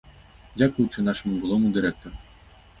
[0.55, 2.17] Дзякуючы нашаму былому дырэктару.